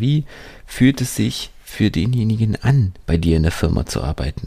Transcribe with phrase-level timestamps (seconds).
[0.00, 0.24] Wie
[0.64, 4.46] fühlt es sich für denjenigen an, bei dir in der Firma zu arbeiten?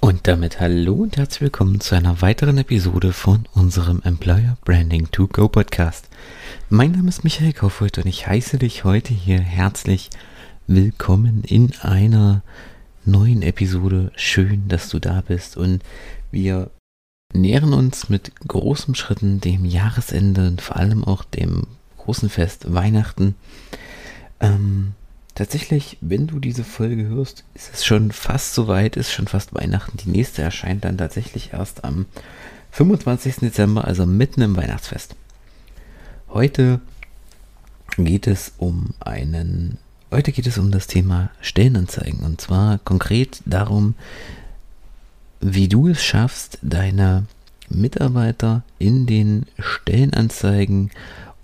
[0.00, 5.26] Und damit hallo und herzlich willkommen zu einer weiteren Episode von unserem Employer Branding to
[5.26, 6.08] Go Podcast.
[6.70, 10.08] Mein Name ist Michael Kaufhold und ich heiße dich heute hier herzlich
[10.66, 12.42] willkommen in einer
[13.04, 14.10] neuen Episode.
[14.16, 15.82] Schön, dass du da bist und
[16.30, 16.70] wir
[17.34, 21.66] nähern uns mit großen Schritten dem Jahresende und vor allem auch dem
[22.10, 23.36] großen Fest Weihnachten.
[24.40, 24.94] Ähm,
[25.36, 29.96] tatsächlich, wenn du diese Folge hörst, ist es schon fast soweit, ist schon fast Weihnachten.
[29.96, 32.06] Die nächste erscheint dann tatsächlich erst am
[32.72, 33.36] 25.
[33.36, 35.14] Dezember, also mitten im Weihnachtsfest.
[36.30, 36.80] Heute
[37.96, 39.78] geht es um einen,
[40.10, 43.94] heute geht es um das Thema Stellenanzeigen und zwar konkret darum,
[45.40, 47.26] wie du es schaffst, deine
[47.68, 50.90] Mitarbeiter in den Stellenanzeigen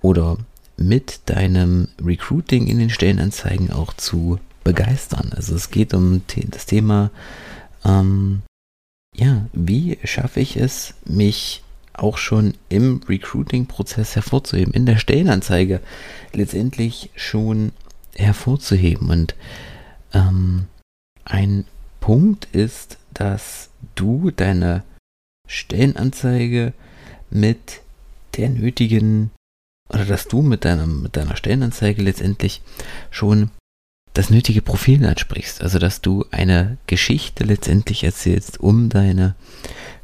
[0.07, 0.39] oder
[0.77, 5.33] mit deinem Recruiting in den Stellenanzeigen auch zu begeistern.
[5.35, 7.11] Also es geht um das Thema,
[7.85, 8.43] ähm,
[9.15, 11.63] ja, wie schaffe ich es, mich
[11.95, 15.81] auch schon im Recruiting-Prozess hervorzuheben, in der Stellenanzeige
[16.35, 17.73] letztendlich schon
[18.15, 19.09] hervorzuheben.
[19.09, 19.35] Und
[20.13, 20.67] ähm,
[21.25, 21.65] ein
[22.01, 24.83] Punkt ist, dass du deine
[25.49, 26.75] Stellenanzeige
[27.31, 27.81] mit
[28.37, 29.31] der nötigen
[29.89, 32.63] oder dass du mit deiner, mit deiner Stellenanzeige letztendlich
[33.11, 33.51] schon
[34.15, 35.63] das nötige Profil ansprichst.
[35.63, 39.35] Also dass du eine Geschichte letztendlich erzählst um deine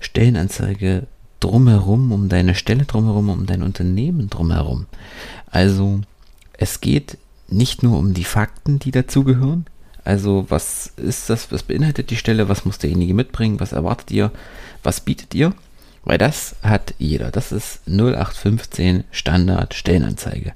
[0.01, 1.07] Stellenanzeige
[1.41, 4.87] drumherum, um deine Stelle drumherum, um dein Unternehmen drumherum.
[5.51, 6.01] Also
[6.53, 9.67] es geht nicht nur um die Fakten, die dazugehören.
[10.05, 14.31] Also was ist das, was beinhaltet die Stelle, was muss derjenige mitbringen, was erwartet ihr,
[14.83, 15.55] was bietet ihr,
[16.05, 17.31] weil das hat jeder.
[17.31, 20.53] Das ist 0815 Standard Stellenanzeige.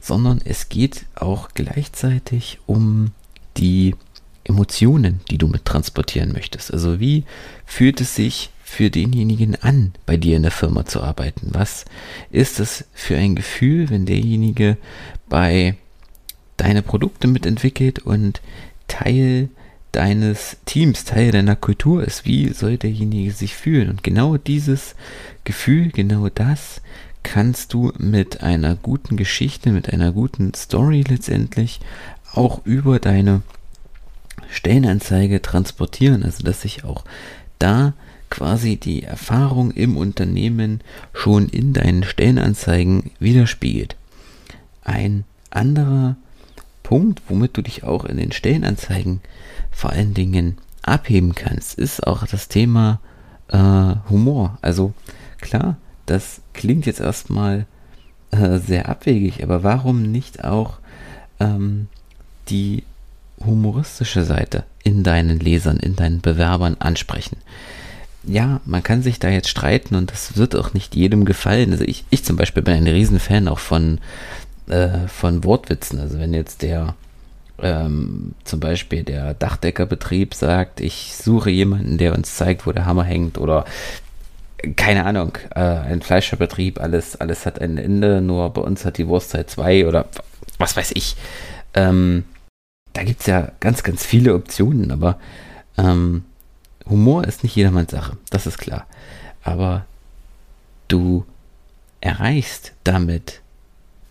[0.00, 3.12] Sondern es geht auch gleichzeitig um
[3.56, 3.94] die
[4.44, 6.72] Emotionen, die du mit transportieren möchtest.
[6.72, 7.24] Also wie
[7.64, 11.48] fühlt es sich für denjenigen an, bei dir in der Firma zu arbeiten?
[11.52, 11.84] Was
[12.30, 14.76] ist es für ein Gefühl, wenn derjenige
[15.28, 15.76] bei
[16.56, 18.40] deine Produkte mitentwickelt und
[18.86, 19.48] Teil
[19.92, 22.24] deines Teams, Teil deiner Kultur ist.
[22.24, 23.90] Wie soll derjenige sich fühlen?
[23.90, 24.94] Und genau dieses
[25.44, 26.80] Gefühl, genau das
[27.22, 31.80] kannst du mit einer guten Geschichte, mit einer guten Story letztendlich
[32.32, 33.42] auch über deine
[34.50, 36.22] Stellenanzeige transportieren.
[36.22, 37.04] Also dass sich auch
[37.58, 37.94] da
[38.30, 40.80] quasi die Erfahrung im Unternehmen
[41.12, 43.96] schon in deinen Stellenanzeigen widerspiegelt.
[44.82, 46.16] Ein anderer
[46.90, 49.20] Punkt, womit du dich auch in den Stellenanzeigen
[49.70, 52.98] vor allen Dingen abheben kannst, ist auch das Thema
[53.46, 54.58] äh, Humor.
[54.60, 54.92] Also
[55.40, 57.66] klar, das klingt jetzt erstmal
[58.32, 60.80] äh, sehr abwegig, aber warum nicht auch
[61.38, 61.86] ähm,
[62.48, 62.82] die
[63.38, 67.36] humoristische Seite in deinen Lesern, in deinen Bewerbern ansprechen?
[68.24, 71.70] Ja, man kann sich da jetzt streiten und das wird auch nicht jedem gefallen.
[71.70, 74.00] Also ich, ich zum Beispiel bin ein Riesenfan auch von,
[74.70, 76.00] äh, von Wortwitzen.
[76.00, 76.94] Also wenn jetzt der
[77.62, 83.04] ähm, zum Beispiel der Dachdeckerbetrieb sagt, ich suche jemanden, der uns zeigt, wo der Hammer
[83.04, 83.64] hängt oder
[84.76, 89.08] keine Ahnung, äh, ein Fleischerbetrieb, alles, alles hat ein Ende, nur bei uns hat die
[89.08, 90.06] Wurstzeit zwei oder
[90.58, 91.16] was weiß ich.
[91.74, 92.24] Ähm,
[92.92, 95.18] da gibt es ja ganz, ganz viele Optionen, aber
[95.78, 96.24] ähm,
[96.88, 98.86] Humor ist nicht jedermanns Sache, das ist klar.
[99.42, 99.86] Aber
[100.88, 101.24] du
[102.00, 103.40] erreichst damit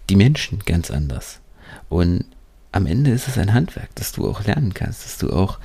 [0.09, 1.39] die Menschen ganz anders.
[1.87, 2.25] Und
[2.71, 5.59] am Ende ist es ein Handwerk, das du auch lernen kannst, das du auch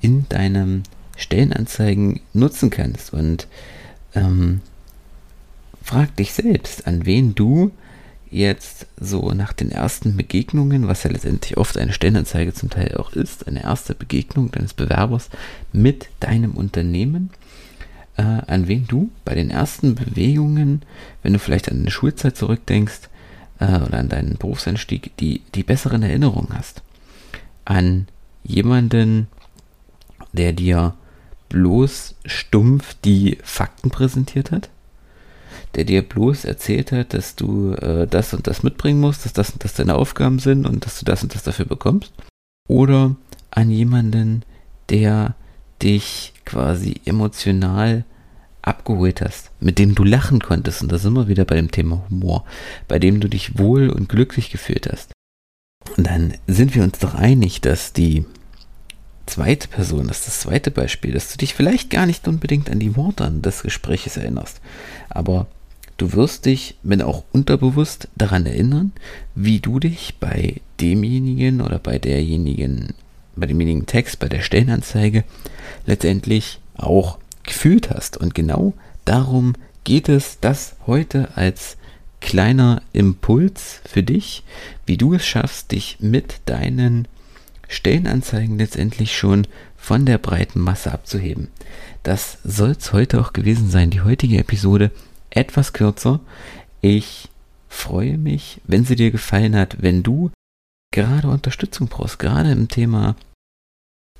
[0.00, 0.82] in deinem
[1.16, 3.12] Stellenanzeigen nutzen kannst.
[3.12, 3.46] Und
[4.14, 4.60] ähm,
[5.82, 7.72] frag dich selbst, an wen du
[8.30, 13.12] jetzt so nach den ersten Begegnungen, was ja letztendlich oft eine Stellenanzeige zum Teil auch
[13.12, 15.30] ist, eine erste Begegnung deines Bewerbers
[15.72, 17.30] mit deinem Unternehmen,
[18.16, 20.82] äh, an wen du bei den ersten Bewegungen,
[21.22, 23.08] wenn du vielleicht an eine Schulzeit zurückdenkst,
[23.58, 26.82] äh, oder an deinen Berufseinstieg die, die besseren Erinnerungen hast.
[27.64, 28.06] An
[28.42, 29.28] jemanden,
[30.32, 30.94] der dir
[31.48, 34.68] bloß stumpf die Fakten präsentiert hat,
[35.74, 39.50] der dir bloß erzählt hat, dass du äh, das und das mitbringen musst, dass das
[39.50, 42.12] und das deine Aufgaben sind und dass du das und das dafür bekommst.
[42.68, 43.16] Oder
[43.50, 44.42] an jemanden,
[44.88, 45.34] der
[45.82, 48.04] dich quasi emotional
[48.66, 52.04] abgeholt hast, mit dem du lachen konntest, und da sind wir wieder bei dem Thema
[52.10, 52.44] Humor,
[52.88, 55.12] bei dem du dich wohl und glücklich gefühlt hast.
[55.96, 58.24] Und dann sind wir uns doch einig, dass die
[59.26, 62.80] zweite Person, das ist das zweite Beispiel, dass du dich vielleicht gar nicht unbedingt an
[62.80, 64.60] die Worte des Gespräches erinnerst,
[65.08, 65.46] aber
[65.98, 68.92] Du wirst dich, wenn auch unterbewusst, daran erinnern,
[69.34, 72.92] wie du dich bei demjenigen oder bei derjenigen,
[73.34, 75.24] bei demjenigen Text, bei der Stellenanzeige
[75.86, 78.16] letztendlich auch gefühlt hast.
[78.16, 79.54] Und genau darum
[79.84, 81.76] geht es, das heute als
[82.20, 84.42] kleiner Impuls für dich,
[84.84, 87.06] wie du es schaffst, dich mit deinen
[87.68, 89.46] Stellenanzeigen letztendlich schon
[89.76, 91.48] von der breiten Masse abzuheben.
[92.02, 93.90] Das soll es heute auch gewesen sein.
[93.90, 94.90] Die heutige Episode
[95.30, 96.20] etwas kürzer.
[96.80, 97.28] Ich
[97.68, 100.30] freue mich, wenn sie dir gefallen hat, wenn du
[100.92, 103.16] gerade Unterstützung brauchst, gerade im Thema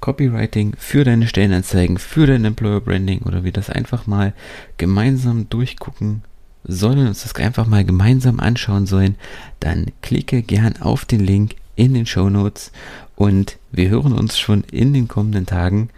[0.00, 4.32] Copywriting für deine Stellenanzeigen, für dein Employer Branding oder wir das einfach mal
[4.76, 6.22] gemeinsam durchgucken
[6.64, 9.16] sollen, uns das einfach mal gemeinsam anschauen sollen,
[9.60, 12.72] dann klicke gern auf den Link in den Show Notes
[13.14, 15.90] und wir hören uns schon in den kommenden Tagen.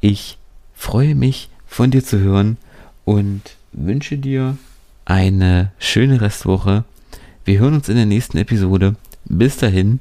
[0.00, 0.38] Ich
[0.74, 2.56] freue mich von dir zu hören
[3.04, 3.42] und
[3.72, 4.56] wünsche dir
[5.04, 6.84] eine schöne Restwoche.
[7.44, 8.96] Wir hören uns in der nächsten Episode.
[9.24, 10.00] Bis dahin,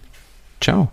[0.59, 0.91] ciao.